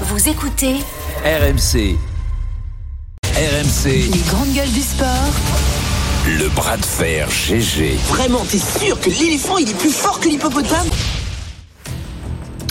[0.00, 0.74] Vous écoutez
[1.24, 1.96] RMC.
[3.36, 5.08] RMC, les grandes gueules du sport.
[6.26, 7.96] le bras de fer GG.
[8.08, 10.88] Vraiment, t'es sûr que l'éléphant il est plus fort que l'hippopotame?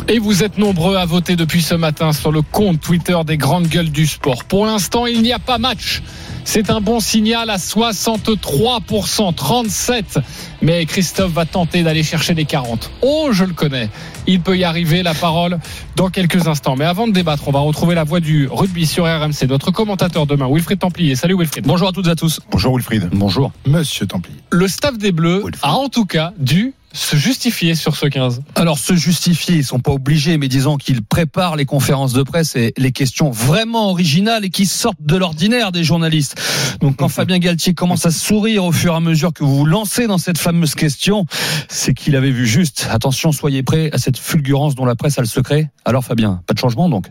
[0.09, 3.67] Et vous êtes nombreux à voter depuis ce matin sur le compte Twitter des grandes
[3.67, 4.43] gueules du sport.
[4.43, 6.03] Pour l'instant, il n'y a pas match.
[6.43, 10.19] C'est un bon signal à 63%, 37.
[10.61, 12.91] Mais Christophe va tenter d'aller chercher les 40.
[13.01, 13.89] Oh, je le connais.
[14.27, 15.57] Il peut y arriver, la parole
[15.95, 16.75] dans quelques instants.
[16.75, 19.47] Mais avant de débattre, on va retrouver la voix du rugby sur RMC.
[19.47, 21.15] Notre commentateur demain, Wilfried Templier.
[21.15, 21.65] Salut Wilfried.
[21.65, 22.41] Bonjour à toutes et à tous.
[22.51, 23.09] Bonjour Wilfried.
[23.13, 23.53] Bonjour.
[23.65, 24.37] Monsieur Templier.
[24.51, 25.59] Le staff des Bleus Wilfried.
[25.61, 28.43] a en tout cas dû se justifier sur ce 15.
[28.55, 32.55] Alors se justifier, ils sont pas obligés, mais disons qu'ils préparent les conférences de presse
[32.55, 36.39] et les questions vraiment originales et qui sortent de l'ordinaire des journalistes.
[36.79, 39.65] Donc quand Fabien Galtier commence à sourire au fur et à mesure que vous vous
[39.65, 41.25] lancez dans cette fameuse question,
[41.67, 42.87] c'est qu'il avait vu juste.
[42.91, 45.71] Attention, soyez prêts à cette fulgurance dont la presse a le secret.
[45.85, 47.07] Alors Fabien, pas de changement donc?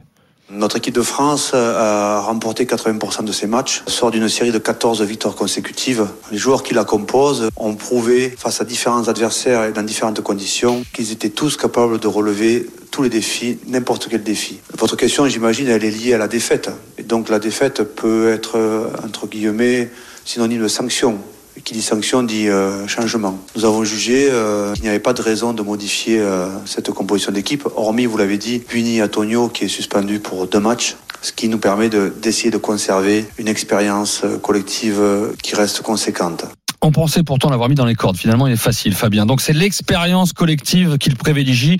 [0.55, 5.00] Notre équipe de France a remporté 80% de ses matchs, sort d'une série de 14
[5.00, 6.06] victoires consécutives.
[6.31, 10.84] Les joueurs qui la composent ont prouvé face à différents adversaires et dans différentes conditions
[10.92, 14.61] qu'ils étaient tous capables de relever tous les défis, n'importe quel défi.
[14.77, 16.69] Votre question, j'imagine, elle est liée à la défaite.
[16.98, 19.91] Et donc la défaite peut être, euh, entre guillemets,
[20.27, 21.19] synonyme de sanction.
[21.64, 23.38] Qui dit sanction dit euh, changement.
[23.55, 27.30] Nous avons jugé euh, qu'il n'y avait pas de raison de modifier euh, cette composition
[27.30, 31.48] d'équipe, hormis, vous l'avez dit, Puni Antonio qui est suspendu pour deux matchs, ce qui
[31.48, 35.00] nous permet de- d'essayer de, conserver une expérience euh, collective
[35.40, 36.44] qui reste conséquente.
[36.84, 38.16] On pensait pourtant l'avoir mis dans les cordes.
[38.16, 39.25] Finalement, il est facile, Fabien.
[39.25, 41.78] Donc c'est l'expérience collective qu'il privilégie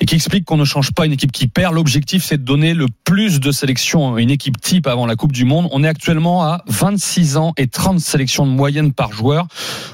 [0.00, 1.72] et qui explique qu'on ne change pas une équipe qui perd.
[1.72, 5.30] L'objectif, c'est de donner le plus de sélections à une équipe type avant la Coupe
[5.30, 5.68] du Monde.
[5.70, 9.46] On est actuellement à 26 ans et 30 sélections de moyenne par joueur.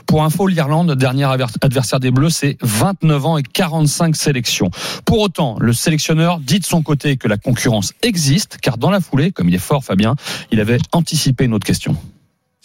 [0.06, 4.70] Pour info, l'Irlande, dernier adver- adversaire des Bleus, c'est 29 ans et 45 sélections.
[5.04, 9.00] Pour autant, le sélectionneur dit de son côté que la concurrence existe, car dans la
[9.00, 10.14] foulée, comme il est fort, Fabien,
[10.50, 11.94] il avait anticipé une autre question.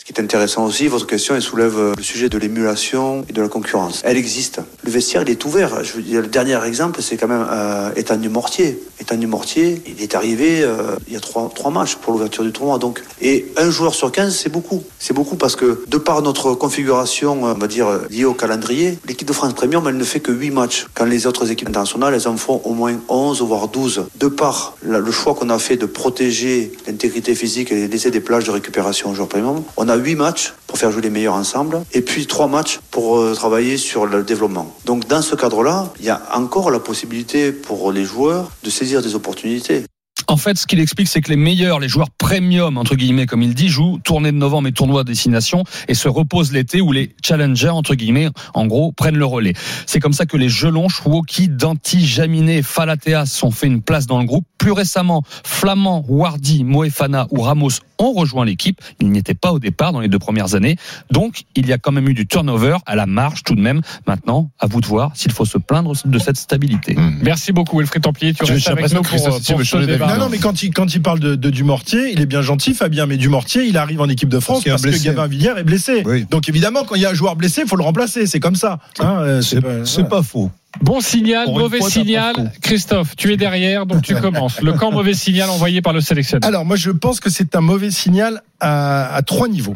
[0.01, 3.33] Ce qui est intéressant aussi, votre question, elle soulève euh, le sujet de l'émulation et
[3.33, 4.01] de la concurrence.
[4.03, 4.59] Elle existe.
[4.83, 5.83] Le vestiaire, il est ouvert.
[5.83, 8.17] Je veux dire, le dernier exemple, c'est quand même euh, Ethan
[9.01, 9.15] Dumortier.
[9.15, 12.51] Ethan Dumortier, il est arrivé euh, il y a trois, trois matchs pour l'ouverture du
[12.51, 12.77] tournoi.
[12.77, 14.83] Donc, et un joueur sur 15, c'est beaucoup.
[14.99, 18.33] C'est beaucoup parce que de par notre configuration, euh, on va dire, euh, liée au
[18.33, 20.87] calendrier, l'équipe de France Premium, elle ne fait que 8 matchs.
[20.93, 24.05] Quand les autres équipes internationales, elles en font au moins 11, voire 12.
[24.19, 28.45] De par le choix qu'on a fait de protéger l'intégrité physique et laisser des plages
[28.45, 31.83] de récupération aux joueurs premium, on a 8 matchs pour faire jouer les meilleurs ensemble
[31.91, 34.73] et puis 3 matchs pour euh, travailler sur le développement.
[34.85, 39.01] Donc dans ce cadre-là, il y a encore la possibilité pour les joueurs de saisir
[39.01, 39.83] des opportunités.
[40.27, 43.41] En fait, ce qu'il explique, c'est que les meilleurs, les joueurs premium, entre guillemets, comme
[43.41, 47.13] il dit, jouent tournée de novembre et tournoi destination et se reposent l'été où les
[47.21, 49.51] challengers, entre guillemets, en gros, prennent le relais.
[49.87, 54.07] C'est comme ça que les Gelons, Chouoki, Danti, Jaminet et Falatea sont fait une place
[54.07, 54.45] dans le groupe.
[54.57, 58.79] Plus récemment, Flamand, Wardy, Moefana ou Ramos ont rejoint l'équipe.
[58.99, 60.75] Ils n'y étaient pas au départ dans les deux premières années.
[61.11, 63.81] Donc, il y a quand même eu du turnover à la marge tout de même.
[64.07, 66.95] Maintenant, à vous de voir s'il faut se plaindre de cette stabilité.
[67.21, 68.33] Merci beaucoup Wilfried Templier.
[68.33, 70.07] Tu restes avec nous pour, pour changer débat.
[70.17, 72.73] Non, Non, mais quand il, quand il parle de, de Dumortier, il est bien gentil,
[72.73, 75.05] Fabien, mais Dumortier, il arrive en équipe de France Parce parce, que blessé.
[75.05, 76.03] Gabin Villiers est blessé.
[76.05, 76.25] Oui.
[76.29, 78.25] Donc évidemment, quand il y a un joueur blessé, il faut le remplacer.
[78.27, 78.79] C'est comme ça.
[78.99, 80.51] Hein, euh, c'est pas- C'est pas faux.
[80.79, 82.53] Bon signal, Pour mauvais fois, signal.
[82.61, 84.61] Christophe, tu es derrière, donc tu commences.
[84.61, 86.47] Le camp mauvais signal envoyé par le sélectionneur.
[86.47, 89.75] Alors moi, je pense que c'est un mauvais signal à, à trois niveaux.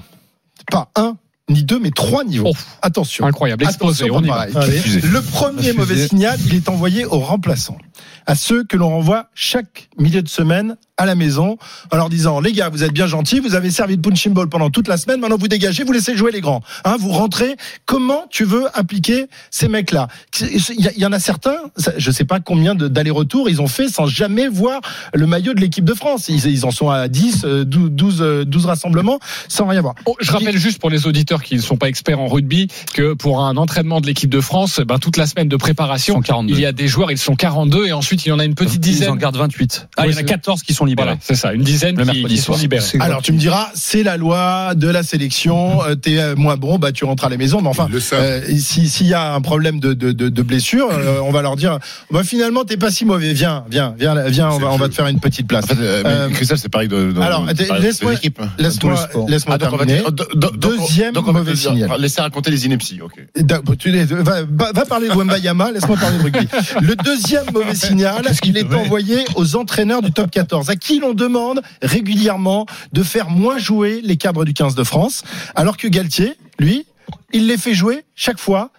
[0.72, 1.17] Pas un
[1.50, 2.51] ni deux, mais trois niveaux.
[2.53, 2.57] Oh.
[2.81, 3.25] Attention.
[3.25, 4.47] Incroyable, Attention, on y va.
[4.47, 7.78] Le premier mauvais signal, il est envoyé aux remplaçants,
[8.25, 11.57] à ceux que l'on renvoie chaque milieu de semaine à la maison,
[11.91, 14.47] en leur disant les gars, vous êtes bien gentils, vous avez servi de punching ball
[14.47, 17.57] pendant toute la semaine, maintenant vous dégagez, vous laissez jouer les grands, hein, vous rentrez.
[17.85, 20.07] Comment tu veux impliquer ces mecs-là?
[20.39, 21.57] Il y, a- il y en a certains,
[21.97, 24.79] je sais pas combien de- d'allers-retours ils ont fait sans jamais voir
[25.13, 26.29] le maillot de l'équipe de France.
[26.29, 29.19] Ils, ils en sont à 10, euh, 12, 12, euh, 12 rassemblements
[29.50, 29.95] sans rien voir.
[30.05, 33.13] Oh, je rappelle juste pour les auditeurs qui ne sont pas experts en rugby que
[33.13, 36.22] pour un entraînement de l'équipe de France, ben, toute la semaine de Ils préparation, sont
[36.22, 36.53] 42.
[36.56, 38.56] il y a des joueurs, ils sont 42 et ensuite il y en a une
[38.56, 39.16] petite Ils en dizaine.
[39.18, 39.88] gardent 28.
[39.97, 41.08] Ah, Oui, il y en a c'est- 14 qui sont libérés.
[41.08, 42.59] Voilà, c'est ça, une dizaine Le qui, mercredi qui sont soir.
[42.59, 42.85] libérés.
[42.99, 45.84] Alors tu me diras, c'est la loi de la sélection.
[45.84, 47.61] euh, T'es euh, moins bon, bah tu rentres à la maison.
[47.61, 50.90] Mais enfin, Ils euh, si s'il y a un problème de de, de, de blessure,
[50.91, 51.79] euh, on va leur dire,
[52.11, 53.34] bah finalement t'es pas si mauvais.
[53.34, 54.49] Viens, viens, viens, viens.
[54.52, 55.66] On va on va te faire une petite place.
[55.66, 57.14] En fait, euh, mais Euh, Christophe, c'est pareil de.
[57.22, 57.46] alors,
[57.79, 60.02] laisse-moi- hein, Laisse-moi, terminer.
[60.35, 61.89] donc- Deuxième mauvais signal.
[61.99, 63.13] Laissez raconter les inepties, ok.
[63.37, 66.47] Da- tu les- va, va- va parler de Wembayama, laisse-moi parler de rugby.
[66.81, 71.13] Le deuxième mauvais signal, il est envoyé aux entraîneurs du top 14, à qui l'on
[71.13, 75.23] demande régulièrement de faire moins jouer les cadres du 15 de France,
[75.55, 76.85] alors que Galtier, lui,
[77.33, 78.72] il les fait jouer chaque fois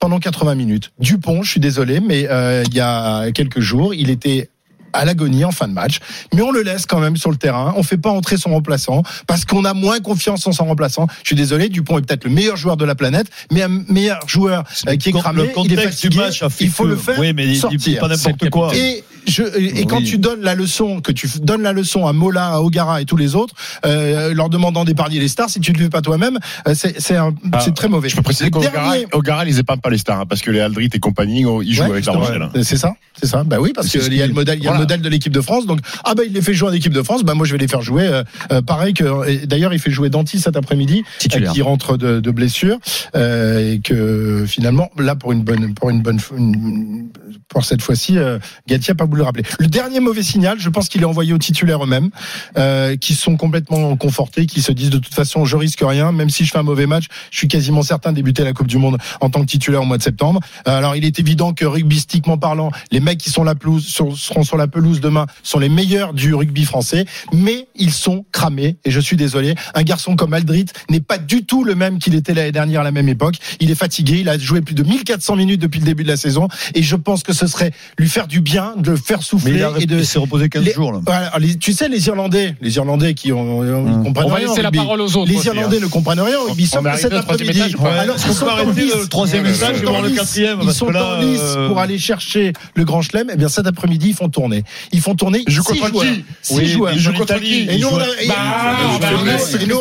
[0.00, 0.90] pendant 80 minutes.
[0.98, 4.50] Dupont, je suis désolé, mais euh, il y a quelques jours, il était
[4.94, 5.98] à l'agonie en fin de match,
[6.32, 7.74] mais on le laisse quand même sur le terrain.
[7.76, 11.06] On fait pas entrer son remplaçant parce qu'on a moins confiance en son remplaçant.
[11.22, 14.20] Je suis désolé, Dupont est peut-être le meilleur joueur de la planète, mais un meilleur
[14.26, 16.84] joueur euh, qui est Le cramé, il est contexte du match a fait il faut
[16.84, 18.00] que- le faire Oui, mais il dit sortir.
[18.00, 18.74] pas n'importe quoi.
[18.74, 22.46] Et, je, et quand tu donnes la leçon, que tu donnes la leçon à Mola,
[22.54, 23.54] à Ogara et tous les autres,
[23.86, 26.38] euh, leur demandant d'épargner les stars, si tu ne le fais pas toi-même,
[26.68, 28.08] euh, c'est Ah, très mauvais.
[28.08, 30.90] Je peux préciser qu'Ogara, Ogara, ils épargnent pas les stars, hein, parce que les Aldrit
[30.92, 32.12] et compagnie, oh, ils jouent Ouais, avec la.
[32.12, 32.48] Rochelle.
[32.62, 33.44] C'est ça, c'est ça.
[33.44, 34.78] Bah oui, parce qu'il y a le modèle, il y a voilà.
[34.80, 35.66] le modèle de l'équipe de France.
[35.66, 37.22] Donc ah bah il les fait jouer en équipe de France.
[37.24, 38.06] Bah moi je vais les faire jouer.
[38.06, 38.22] euh,
[38.52, 41.04] euh, pareil que d'ailleurs il fait jouer Danti cet après-midi,
[41.34, 42.78] euh, qui rentre de, de blessure
[43.16, 47.08] euh, et que finalement là pour une bonne pour une bonne une-
[47.48, 48.38] pour cette fois-ci euh,
[48.68, 49.44] Gatti a pas le rappeler.
[49.58, 52.10] Le dernier mauvais signal, je pense qu'il est envoyé aux titulaires eux-mêmes,
[52.56, 56.30] euh, qui sont complètement confortés, qui se disent de toute façon je risque rien, même
[56.30, 58.78] si je fais un mauvais match, je suis quasiment certain de débuter la Coupe du
[58.78, 60.40] Monde en tant que titulaire au mois de septembre.
[60.68, 64.42] Euh, Alors il est évident que rugbystiquement parlant, les mecs qui sont la pelouse seront
[64.44, 68.90] sur la pelouse demain sont les meilleurs du rugby français, mais ils sont cramés et
[68.90, 69.54] je suis désolé.
[69.74, 72.84] Un garçon comme Aldrit n'est pas du tout le même qu'il était l'année dernière à
[72.84, 73.36] la même époque.
[73.60, 76.16] Il est fatigué, il a joué plus de 1400 minutes depuis le début de la
[76.16, 79.52] saison et je pense que ce serait lui faire du bien de faire Mais souffler
[79.56, 81.00] il, a, et de il s'est reposé 15 les- jours, là.
[81.04, 84.04] voilà, les- tu sais les Irlandais, les Irlandais qui ont, ils Hum.
[84.04, 85.30] comprennent On va rien la parole aux autres.
[85.30, 85.80] Les aussi, Irlandais hein.
[85.82, 86.38] ne comprennent rien
[86.80, 87.60] va que cet après-midi,
[88.00, 91.20] alors sont le troisième étage et ils sont le en lice, quatrième Ils sont en
[91.20, 93.28] lice euh, pour aller chercher le grand chelem.
[93.32, 94.64] Eh bien, cet après-midi, ils font tourner.
[94.92, 96.04] Ils font tourner Ils jouent six contre joueurs.
[96.04, 96.92] qui Six joueurs.
[96.94, 98.30] ils jouent contre qui Et nous, on a, et- et- et-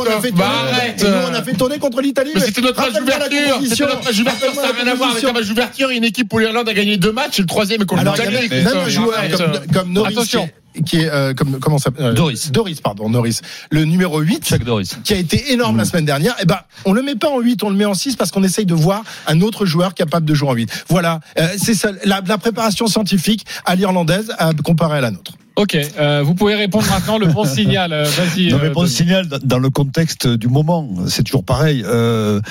[0.08, 1.02] et fait tourner, arrête.
[1.04, 2.32] et nous, on a fait tourner contre l'Italie.
[2.36, 3.60] Mais c'était notre match d'ouverture.
[3.70, 4.54] C'était notre match d'ouverture.
[4.56, 5.90] Ça n'a rien à voir avec un match d'ouverture.
[5.90, 8.50] Une équipe où l'Irlande a gagné deux matchs et le troisième est contre l'Italie.
[8.50, 10.50] même, même un joueur Comme, comme Norris, Attention.
[10.86, 12.52] Qui est, euh, comme, comment ça s'appelle euh, Doris.
[12.52, 13.40] Doris, pardon, Norris.
[13.72, 14.98] Le numéro 8, Chuck Doris.
[15.04, 17.64] qui a été énorme la semaine dernière, eh ben, on le met pas en 8,
[17.64, 20.34] on le met en 6 parce qu'on essaye de voir un autre joueur capable de
[20.34, 20.86] jouer en 8.
[20.90, 25.34] Voilà, euh, c'est ça, la, la préparation scientifique à l'irlandaise à comparer à la nôtre.
[25.56, 27.92] Ok, euh, vous pouvez répondre maintenant le bon signal.
[27.92, 28.48] Vas-y.
[28.50, 28.92] Non mais bon Denis.
[28.94, 31.84] signal dans- le contexte du moment, c'est toujours pareil.
[31.86, 32.42] Euh,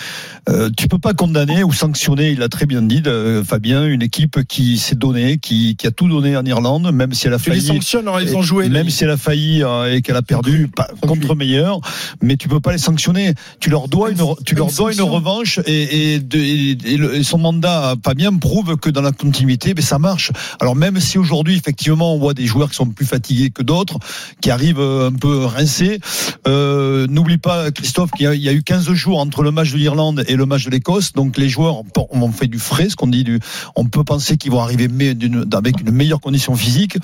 [0.49, 4.03] euh, tu peux pas condamner ou sanctionner, il l'a très bien dit euh, Fabien, une
[4.03, 7.39] équipe qui s'est donnée, qui, qui a tout donné en Irlande, même si elle a
[7.41, 7.67] Tu les failli.
[7.67, 8.69] sanctionnes ont joué.
[8.69, 10.71] Même si elle a failli euh, et qu'elle a perdu
[11.01, 11.81] contre meilleur,
[12.21, 13.35] mais tu peux pas les sanctionner.
[13.61, 17.15] Tu leur dois une, tu leur dois une revanche et, et, de- et- et le-
[17.17, 20.31] et son mandat pas bien prouve que dans la continuité, mais ça marche.
[20.61, 23.99] Alors même si aujourd'hui effectivement on voit des joueurs qui sont plus fatigués que d'autres,
[24.41, 26.01] qui arrivent euh, un peu rincés,
[26.47, 29.51] euh, n'oublie pas Christophe qu'il y, a- il y a eu 15 jours entre le
[29.51, 32.59] match de l'Irlande et le match de l'Écosse, donc les joueurs ont, ont fait du
[32.59, 33.41] frais, ce qu'on dit, du,
[33.77, 35.15] on peut penser qu'ils vont arriver mais
[35.55, 36.97] avec une meilleure condition physique.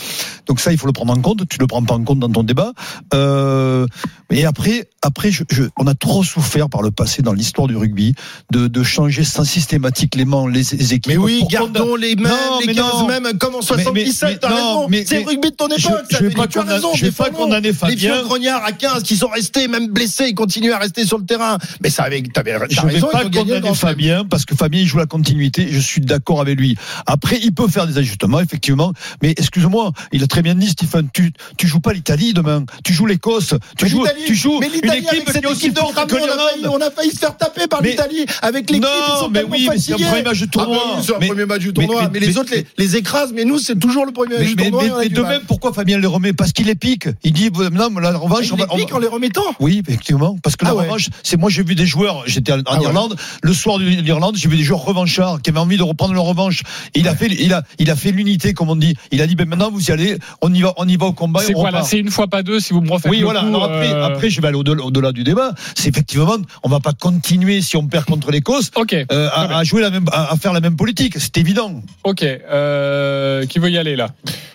[0.47, 1.49] Donc ça, il faut le prendre en compte.
[1.49, 2.73] Tu le prends pas en compte dans ton débat.
[3.15, 3.87] Euh,
[4.31, 7.77] et après, après, je, je- on a trop souffert par le passé dans l'histoire du
[7.77, 8.15] rugby
[8.53, 11.13] de, de changer sans systématiquement les, les équipes.
[11.13, 13.07] Mais oui, gardons les mêmes, Non, les mais 15 non.
[13.07, 14.89] mêmes, comme en Mais- 77, mais- t'as raison.
[15.07, 15.79] C'est le rugby de ton époque,
[16.09, 18.15] je ça vais fait- pas tu as raison, je vais pas condamner Les Fabien.
[18.15, 21.25] vieux grognards à 15 qui sont restés, même blessés, ils continuent à rester sur le
[21.25, 21.59] terrain.
[21.83, 23.75] Mais ça avait, t'avais, t'as Je ne vais raison, pas condamner.
[23.75, 25.69] Fabien parce que Fabien il joue la continuité.
[25.71, 26.77] Je suis d'accord avec lui.
[27.07, 28.93] Après, il peut faire des ajustements effectivement.
[29.23, 30.88] Mais excuse-moi, il a très bien dit Stephen.
[31.13, 32.65] Tu tu joues pas l'Italie demain.
[32.85, 33.55] Tu joues l'Écosse.
[33.77, 35.91] Tu Mais joues tu joues mais une l'Italie, équipe avec cette équipe de que on,
[35.91, 36.27] a failli,
[36.61, 36.81] l'Irlande.
[36.83, 38.85] on a failli se faire taper par l'Italie avec l'équipe.
[38.85, 40.83] Non, sont mais oui, mais c'est premier match tournoi.
[40.85, 42.11] Ah, oui, c'est premier match du tournoi.
[42.13, 43.33] Mais, les autres les, les écrasent.
[43.33, 44.85] Mais nous, c'est toujours le premier match du tournoi.
[45.01, 46.33] mais- du de même, pourquoi Fabien les remet?
[46.33, 47.09] Parce qu'il les pique.
[47.25, 49.43] Il dit non, mais la revanche, Il on va- les pique en les remettant.
[49.61, 50.37] Oui, effectivement.
[50.43, 50.85] Parce que Ah la ouais.
[50.85, 52.79] revanche, c'est moi j'ai vu des joueurs, j'étais en, Ah.
[52.81, 56.15] Irlande, le soir de l'Irlande, j'ai vu des joueurs revanchards qui avaient envie de reprendre
[56.15, 56.63] leur revanche.
[56.95, 58.95] Il a fait, il a, il a fait l'unité, comme on dit.
[59.13, 61.13] Il a dit, ben maintenant vous y allez, on y va, on y va au
[61.13, 61.43] combat.
[61.43, 61.83] et C'est quoi là.
[61.83, 63.41] C'est une fois pas deux si vous me refaites Oui, le voilà.
[63.41, 65.53] coup, Alors après, euh, après, je vais aller au-delà, du débat.
[65.75, 68.71] C'est effectivement, on va pas continuer si on perd contre l'Écosse.
[68.77, 71.83] Ok, euh, à, à jouer la même, à, à faire la même politique, c'est évident.
[72.05, 72.23] ok.
[72.23, 74.09] Euh, qui veut y aller là?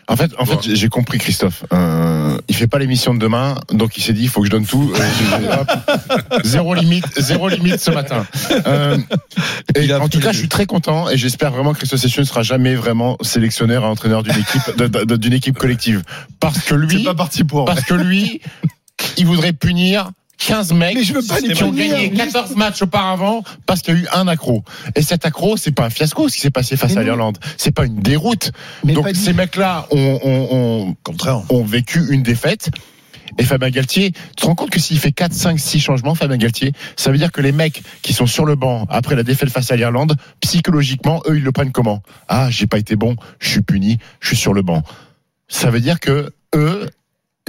[0.07, 1.63] En fait, en fait, j'ai- compris Christophe.
[1.73, 4.51] Euh, il fait pas l'émission de demain, donc il s'est dit, il faut que je
[4.51, 4.93] donne tout.
[4.95, 5.63] Euh,
[6.43, 8.25] zéro limite, zéro limite ce matin.
[8.67, 8.97] Euh,
[9.75, 12.27] et en tout cas, je suis très content et j'espère vraiment que Christophe Session ne
[12.27, 16.03] sera jamais vraiment sélectionneur et entraîneur d'une équipe, d'une équipe collective,
[16.39, 17.65] parce que lui, pas parti pour.
[17.65, 18.41] parce que lui,
[19.17, 20.11] il voudrait punir
[20.45, 23.95] 15 mecs Mais je veux pas les qui ont gagné 14 matchs auparavant parce qu'il
[23.95, 24.63] y a eu un accro.
[24.95, 27.37] Et cet accro, c'est pas un fiasco ce qui s'est passé face Mais à l'Irlande.
[27.57, 28.51] C'est pas une déroute.
[28.83, 31.41] Mais Donc ces mecs-là ont, ont, ont, Contraire.
[31.49, 32.69] ont vécu une défaite.
[33.39, 36.37] Et Fabien Galtier, tu te rends compte que s'il fait 4, 5, 6 changements, Fabien
[36.37, 39.49] Galtier, ça veut dire que les mecs qui sont sur le banc après la défaite
[39.49, 42.03] face à l'Irlande, psychologiquement, eux, ils le prennent comment?
[42.27, 44.83] Ah, j'ai pas été bon, je suis puni, je suis sur le banc.
[45.47, 46.87] Ça veut dire que eux,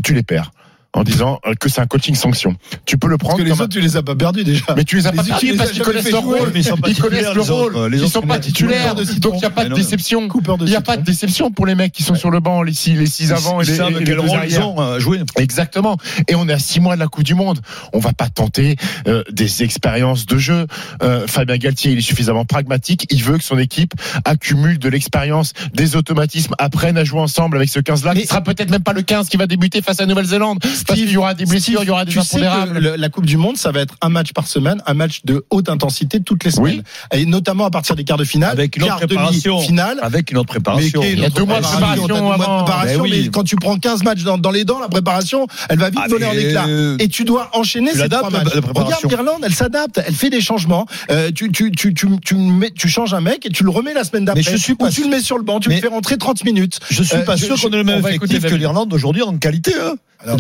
[0.03, 0.53] tu les perds.
[0.95, 2.57] En disant euh, que c'est un coaching sanction.
[2.87, 4.45] Tu peux le Parce prendre que les comme un- autres, tu les as pas perdus
[4.45, 4.65] déjà.
[4.77, 6.53] mais tu les as Les pas les parce qu'ils connaissent leur rôle.
[6.55, 7.53] ils Ils connaissent le autres.
[7.81, 7.95] rôle.
[7.95, 8.95] Ils sont pas titulaires.
[8.95, 9.05] de.
[9.19, 10.29] Donc il n'y a pas de déception.
[10.61, 12.73] Il n'y a pas de déception pour les mecs qui sont sur le banc, les
[12.73, 15.21] six, les six avant et Ils les, savent et quel rôle ils ont à jouer.
[15.37, 15.97] Exactement.
[16.29, 17.61] Et on est à six mois de la Coupe du Monde.
[17.93, 18.77] On va pas tenter
[19.09, 20.67] euh, des expériences de jeu.
[21.03, 23.07] Euh, Fabien Galtier, il est suffisamment pragmatique.
[23.11, 23.93] Il veut que son équipe
[24.25, 28.13] accumule de l'expérience, des automatismes, apprenne à jouer ensemble avec ce 15-là.
[28.15, 30.59] Mais- qui sera peut-être même pas le 15 qui va débuter face à Nouvelle-Zélande.
[30.87, 32.79] Parce qu'il y aura des blessures, il y aura des tu sais que impondérables.
[32.79, 35.45] le- la Coupe du Monde, ça va être un match par semaine, un match de
[35.51, 36.83] haute intensité toutes les semaines.
[37.13, 39.61] Et notamment à partir des quarts de finale, Avec une autre préparation.
[39.61, 39.99] finale.
[40.03, 41.01] Avec une autre préparation.
[41.01, 42.65] Mais Il y a deux mois de préparation mois de avant.
[42.65, 43.23] préparation, Ben oui.
[43.25, 46.01] mais quand tu prends 15 matchs dans, dans les dents, la préparation, elle va vite
[46.03, 46.67] Ah, voler en éclats.
[46.69, 48.55] euh, Et tu dois enchaîner tu ces l'adaptes, trois la- matchs.
[48.55, 48.97] la préparation.
[49.09, 50.87] Regarde l'Irlande, elle s'adapte, elle fait des changements.
[51.11, 53.95] Euh, tu, tu, tu, tu, tu, mets- tu changes un mec et tu le remets
[53.95, 54.43] la semaine d'après.
[54.45, 56.17] Mais je suis Ou pas tu le mets sur le banc, tu le fais rentrer
[56.19, 56.81] 30 minutes.
[56.91, 59.37] Je suis Euh, pas je- sûr qu'on ait le même effectif que l'Irlande aujourd'hui en
[59.37, 59.73] qualité.
[59.81, 59.95] Hein.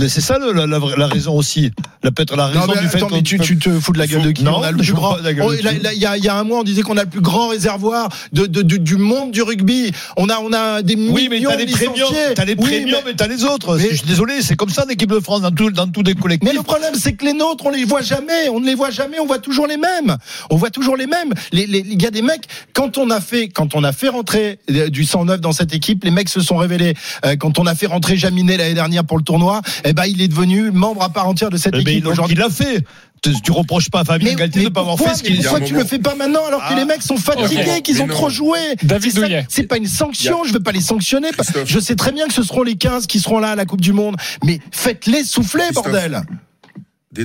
[0.08, 1.70] C'est ça le- la, la, la raison aussi.
[2.02, 3.92] La peut-être la raison Non, mais du fait attends, qu'on- mais tu, tu te fous
[3.92, 4.44] de la gueule de qui?
[4.44, 5.16] Non, On a le plus grand.
[5.42, 8.08] Oh, Il y, y a un mois, on disait qu'on a le plus grand réservoir
[8.32, 9.92] de, de, de- du monde du rugby.
[10.16, 13.00] On a, on a des Oui, mais millions t'as les premiums, t'as les Oui, premiums
[13.04, 13.76] mais- et t'as les autres.
[13.76, 16.02] mais- Je suis désolé, c'est comme ça en équipe de France dans, tout, dans tous
[16.02, 16.48] les collectifs.
[16.48, 18.48] Mais le problème, c'est que les nôtres, on les voit jamais.
[18.50, 19.18] On ne les voit jamais.
[19.20, 20.16] On voit toujours les mêmes.
[20.50, 21.32] On voit toujours les mêmes.
[21.52, 22.44] Les, les, il y a des mecs.
[22.74, 26.04] Quand on a fait, quand on a fait rentrer euh, du 109 dans cette équipe,
[26.04, 26.94] les mecs se sont révélés.
[27.24, 30.20] Euh, quand on a fait rentrer Jaminet l'année dernière pour le tournoi, eh ben, il
[30.22, 32.34] est devenu membre à part entière de cette Eh ben, équipe aujourd'hui.
[32.36, 32.84] il l'a fait.
[33.22, 35.22] Tu, tu reproches pas à Fabien Mais, Galtier mais de ne pas avoir fait ce
[35.22, 36.76] qu'il pourquoi tu le fais pas maintenant alors que Ah.
[36.76, 38.58] les mecs sont fatigués, qu'ils ont trop joué?
[38.82, 41.30] David C'est pas une sanction, je veux pas les sanctionner.
[41.30, 41.62] Christophe.
[41.66, 43.80] Je sais très bien que ce seront les 15 qui seront là à la Coupe
[43.80, 45.84] du Monde, mais faites-les souffler, Christophe.
[45.90, 46.22] bordel.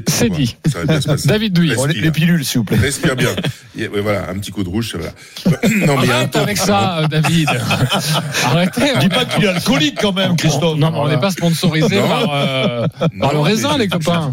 [0.07, 0.55] C'est dit.
[0.71, 1.27] Ça va bien se passer.
[1.27, 2.01] David les, Respire.
[2.03, 2.77] les pilules, s'il vous plaît.
[2.77, 3.29] Respire bien.
[3.77, 5.09] Et, voilà, un petit coup de rouge, ça va.
[5.85, 6.41] Non, mais il y a un Arrête temps.
[6.43, 7.49] avec ça, euh, David.
[8.43, 8.81] Arrêtez.
[8.99, 10.77] Dis pas qu'il est alcoolique quand même, Christophe.
[10.77, 14.31] Non, mais on n'est pas sponsorisé par, euh, Non, par le raisin, je- les copains.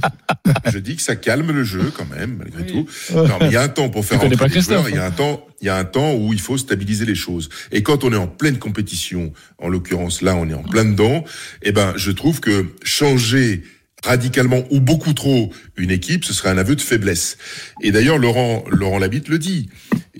[0.72, 2.86] Je dis que ça calme le jeu quand même, malgré tout.
[3.14, 4.82] Non, mais il y a un temps pour faire rentrer pas les joueurs.
[4.84, 7.04] Christophe, Il y a un temps, il y a un temps où il faut stabiliser
[7.06, 7.48] les choses.
[7.72, 11.24] Et quand on est en pleine compétition, en l'occurrence là, on est en plein dedans.
[11.62, 13.62] Eh ben, je trouve que changer
[14.06, 17.36] radicalement ou beaucoup trop une équipe, ce serait un aveu de faiblesse.
[17.82, 19.68] Et d'ailleurs, Laurent, Laurent Labitte le dit.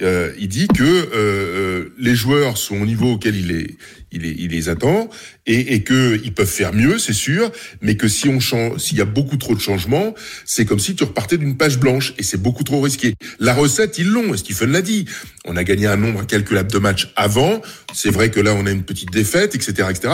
[0.02, 3.76] Euh, il dit que euh, euh, les joueurs sont au niveau auquel il les,
[4.12, 5.09] il les, il les attend
[5.47, 7.50] et, et que ils peuvent faire mieux, c'est sûr,
[7.81, 10.14] mais que si on change, s'il y a beaucoup trop de changements,
[10.45, 13.14] c'est comme si tu repartais d'une page blanche et c'est beaucoup trop risqué.
[13.40, 15.07] La recette, ils l'ont, Stephen l'a dit?
[15.47, 17.62] On a gagné un nombre incalculable de matchs avant.
[17.95, 20.12] C'est vrai que là, on a une petite défaite, etc., etc.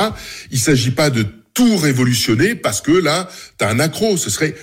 [0.53, 3.29] Il s'agit pas de tout révolutionner parce que là,
[3.59, 4.17] t'as un accro.
[4.17, 4.55] Ce serait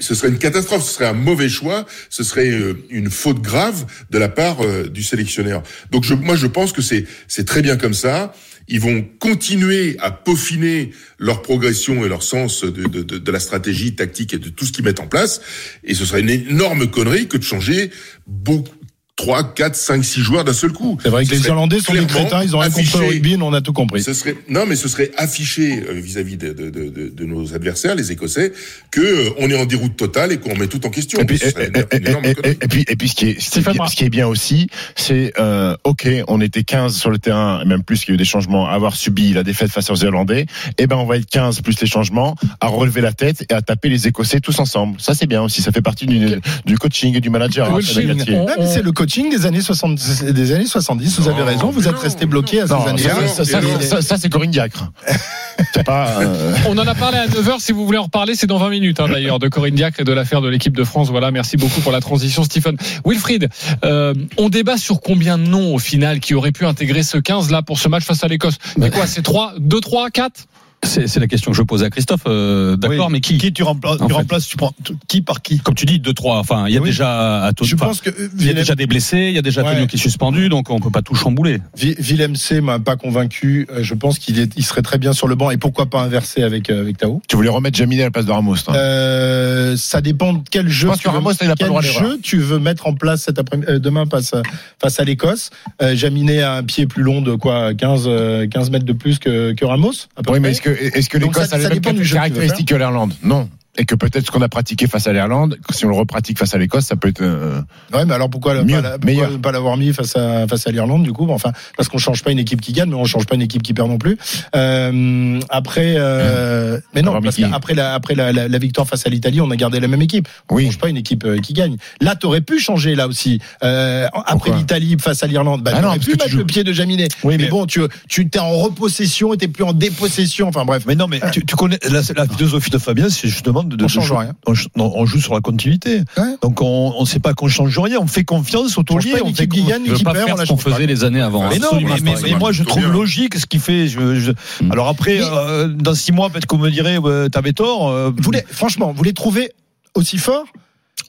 [0.00, 3.86] ce serait une catastrophe, ce serait un mauvais choix, ce serait euh, une faute grave
[4.10, 5.62] de la part euh, du sélectionneur.
[5.90, 8.32] Donc je, moi je pense que c'est c'est très bien comme ça.
[8.68, 13.38] Ils vont continuer à peaufiner leur progression et leur sens de, de, de, de la
[13.38, 15.40] stratégie tactique et de tout ce qu'ils mettent en place.
[15.84, 17.90] Et ce serait une énorme connerie que de changer
[18.26, 18.72] beaucoup.
[19.16, 20.98] 3, 4, 5, 6 joueurs d'un seul coup.
[21.02, 23.08] C'est vrai que Ce les Irlandais sont des crétins, ils ont rien compris au affiché-
[23.08, 24.02] rugby, nous on a tout compris.
[24.02, 27.54] ce serait non, mais ce serait affiché euh, vis-à-vis de, de, de, de, de nos
[27.54, 28.52] adversaires, les Écossais,
[28.90, 31.18] que euh, on est en déroute totale et qu'on remet tout en question.
[31.18, 33.62] Et puis, et- et- et- et puis, et puis, ce qui est, ce qui est
[33.62, 33.86] bien- Brun.
[33.88, 37.64] ce qui est bien aussi, c'est, euh, ok, on était 15 sur le terrain, et
[37.64, 39.96] même plus qu'il y a eu des changements, à avoir subi la défaite face aux
[39.96, 40.44] Irlandais.
[40.76, 43.62] Eh ben, on va être 15 plus les changements, à relever la tête et à
[43.62, 45.00] taper les Écossais tous ensemble.
[45.00, 45.62] Ça, c'est bien aussi.
[45.62, 46.26] Ça fait partie du,
[46.66, 47.74] du coaching et du manager.
[47.74, 49.98] hein, c'est le coaching des années 60,
[50.32, 51.20] des années 70.
[51.20, 53.28] Vous avez raison, vous êtes resté bloqué à ces années-là.
[53.28, 54.90] ça, ça, ça, c'est Corinne Diacre.
[55.84, 56.20] pas.
[56.20, 57.60] euh, On en a parlé à 9h.
[57.60, 60.04] Si vous voulez en reparler, c'est dans 20 minutes, hein, d'ailleurs, de Corinne Diacre et
[60.04, 61.08] de l'affaire de l'équipe de France.
[61.08, 62.76] Voilà, merci beaucoup pour la transition, Stephen.
[63.04, 63.48] Wilfried,
[63.84, 67.62] euh, on débat sur combien de noms, au final, qui auraient pu intégrer ce 15-là
[67.62, 68.56] pour ce match face à l'Écosse.
[68.80, 70.46] C'est quoi C'est 3, 2, 3, 4
[70.84, 72.20] C'est la question que je pose à Christophe.
[72.26, 73.12] euh, D'accord, Oui.
[73.14, 74.20] mais qui Qui tu remplaces, En tu fait.
[74.20, 74.72] remplaces, tu prends
[75.08, 76.38] qui par qui Comme tu dis, 2-3.
[76.38, 76.90] Enfin, il y a Oui.
[76.90, 77.64] déjà à tout.
[77.64, 79.86] Je pense que euh, il y a déjà des blessés, il y a déjà Ouais.
[79.88, 81.58] Qui est suspendu, donc on peut pas tout chambouler.
[81.76, 83.66] Willem C m'a pas convaincu.
[83.70, 86.00] Euh, Je pense qu'il est, il serait très bien sur le banc et pourquoi pas
[86.02, 87.20] inverser avec euh, avec Tao.
[87.28, 88.56] tu voulais remettre Jaminet à la place de Ramos.
[88.64, 88.74] toi.
[88.76, 90.88] Euh, ça dépend de quel jeu.
[90.88, 92.94] pense tu que veux- Ramos, il a pas le quel jeu tu veux mettre en
[92.94, 94.42] place cet après euh, demain face à,
[94.80, 95.50] face à l'Écosse.
[95.82, 99.18] Euh, Jaminet a un pied plus long de quoi 15 euh, 15 mètres de plus
[99.18, 99.92] que, que Ramos.
[100.16, 100.50] à peu Oui, mais près.
[100.52, 103.14] est-ce que, est-ce que l'Écosse a les mêmes caractéristiques que l'Irlande?
[103.22, 103.48] Non.
[103.78, 106.54] Et que peut-être ce qu'on a pratiqué face à l'Irlande, si on le repratique face
[106.54, 107.20] à l'Écosse, ça peut être.
[107.20, 107.60] euh,
[107.92, 111.12] Ouais, mais alors pourquoi, Mieux, pas, pourquoi l'avoir mis face à face à l'Irlande du
[111.12, 111.26] coup?
[111.30, 113.62] Enfin, parce qu'on change pas une équipe qui gagne, mais on change pas une équipe
[113.62, 114.16] qui perd non plus.
[114.54, 119.10] Euh, après, euh, mais non, parce qu'après la après la, la, la victoire face à
[119.10, 120.28] l'Italie, on a gardé la même équipe.
[120.50, 120.66] On Oui.
[120.66, 121.76] change pas une équipe euh, qui gagne.
[122.00, 123.40] Là, t'aurais pu changer là aussi.
[123.62, 126.64] Euh, après l'Italie face à l'Irlande, bah, Ah non, t'aurais pu mettre joues- le pied
[126.64, 127.08] de Jaminet.
[127.24, 130.48] Oui, mais, mais- bon, tu tu t'es en repossession, et t'es plus en dépossession.
[130.48, 130.84] Enfin bref.
[130.86, 133.84] Mais non, mais tu, tu connais la, la philosophie de Fabien, c'est justement de, de
[133.84, 134.32] On change jouer- rien.
[134.46, 136.02] On, ch- non, on joue sur la continuité.
[136.16, 136.36] Ouais.
[136.42, 137.98] Donc on ne sait pas qu'on change rien.
[138.00, 139.14] On fait confiance au taulier.
[139.24, 140.70] On fait qui gagne, pas perd, on ce qu'on pas.
[140.72, 141.48] faisait les années avant.
[141.48, 141.96] Mais non, mais, pas.
[142.02, 143.88] mais- mais moi je trouve logique ce qu'il fait.
[143.88, 144.72] Je- je- Mm.
[144.72, 146.98] Alors après, euh, dans six mois, peut-être qu'on me dirait,
[147.30, 147.88] t'avais tort.
[147.88, 149.50] euh, Vous les, franchement, vous les trouvez
[149.94, 150.44] aussi forts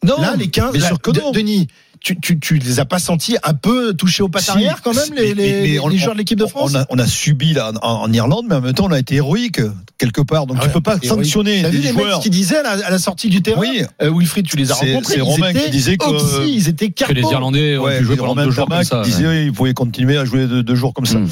[0.04, 1.32] non, Là, les 15, bien là, sûr que De- non.
[1.32, 1.68] Denis,
[2.00, 4.94] tu, tu, tu les as pas sentis un peu touchés au pas Si, arrière quand
[4.96, 7.00] même, les, mais- les, mais on- les joueurs de l'équipe de France On a, on
[7.00, 9.60] a subi là, en, en Irlande, mais en même temps, on a été héroïque
[9.98, 10.46] quelque part.
[10.46, 11.10] Donc Ah tu ouais, peux pas héroïque.
[11.26, 12.20] sanctionner T'as des vu les mecs joueurs.
[12.20, 13.82] qui disaient à la, à la sortie du terrain Oui.
[14.04, 15.14] euh, Wilfried, tu les as rencontrés.
[15.14, 17.22] c'est ils Romain qui disait que- oxy, ils étaient Que les.
[17.22, 19.02] Irlandais ont Ouais, pu jouer pendant Romain deux jours comme ça.
[19.02, 19.30] disait ouais.
[19.40, 21.18] oui, il pouvait continuer à jouer deux, deux jours comme ça.
[21.18, 21.28] Mm.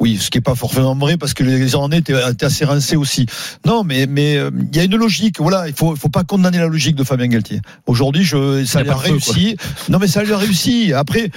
[0.00, 2.96] Oui, ce qui est pas forcément vrai parce que les Irlandais étaient, étaient assez rincés
[2.96, 3.26] aussi.
[3.66, 5.40] Non, mais mais euh, il y a une logique.
[5.40, 7.60] Voilà, il faut faut pas condamner la logique de Fabien Galtier.
[7.86, 9.56] Aujourd'hui, je ça a lui a feu, réussi.
[9.88, 10.92] Non, mais ça lui a réussi.
[10.92, 11.30] Après.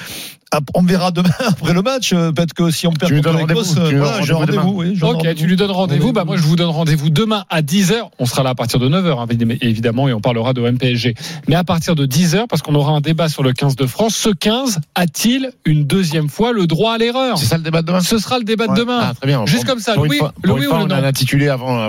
[0.52, 2.12] Ap- On verra demain après le match.
[2.14, 4.18] euh, Peut-être que si on perd Tu lui contre donnes l'Écosse, rendez-vous, tu lui voilà,
[4.18, 6.14] donnes j'ai rendez-vous oui, Ok, tu lui donnes rendez-vous.
[6.14, 7.94] Bah, moi, je vous donne rendez-vous demain à 10h.
[8.20, 9.28] On sera là à partir de 9h,
[9.62, 11.16] évidemment, et on parlera de MPSG.
[11.48, 14.16] Mais à partir de 10h, parce qu'on aura un débat sur le 15 de France,
[14.16, 17.38] ce 15 a-t-il une deuxième fois le droit à l'erreur?
[17.38, 18.02] C'est ça le débat de demain?
[18.02, 18.78] Ce sera le débat de Ouais.
[18.80, 19.00] demain.
[19.02, 19.46] Ah, très bien.
[19.46, 21.88] Juste Pour- comme ça, fois- une ou fois, le on non a un intitulé avant,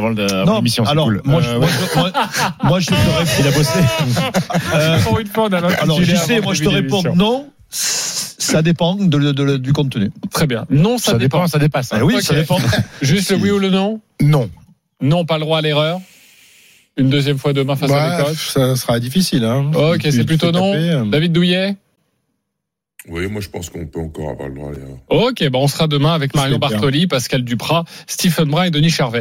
[0.57, 0.85] l'émission.
[0.85, 1.21] c'est alors cool.
[1.25, 3.31] moi, Euh, je, moi, te réponds.
[3.41, 3.79] Il a bossé.
[5.05, 7.47] Pour une fois, on a alors je sais, moi je te réponds non.
[8.51, 10.11] Ça dépend de- de- du contenu.
[10.33, 10.67] Très bien.
[10.71, 11.39] Non, ça, Ça dépend.
[11.39, 11.93] dépend, ça dépasse.
[11.93, 11.99] hein.
[12.01, 12.59] Ah oui, ça dépend.
[13.03, 14.51] Juste le oui ou le non Non.
[15.01, 16.01] Non, pas le droit à l'erreur.
[16.97, 18.51] Une deuxième fois demain face à Ouais, l'Écosse.
[18.53, 19.45] ça sera difficile.
[19.45, 19.71] Hein.
[19.75, 20.73] Ok, c'est plutôt non.
[20.73, 21.05] taper, euh.
[21.07, 21.77] David Douillet
[23.09, 24.99] Oui, moi je pense qu'on peut encore avoir le droit à l'erreur.
[25.09, 26.59] Ok, bah on sera demain avec Marion.
[26.59, 29.19] Bartoli, Pascal Duprat, Stephen Brun et Denis Charvet.